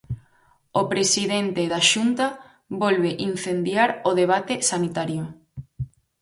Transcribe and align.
O 0.81 0.83
presidente 0.91 1.61
da 1.73 1.81
Xunta 1.91 2.27
volve 2.83 3.11
incendiar 3.31 3.89
o 4.09 4.11
debate 4.21 4.53
sanitario. 4.71 5.23